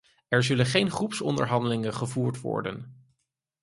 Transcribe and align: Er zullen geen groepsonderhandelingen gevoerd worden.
Er 0.27 0.43
zullen 0.43 0.65
geen 0.65 0.91
groepsonderhandelingen 0.91 1.93
gevoerd 1.93 2.41
worden. 2.41 3.07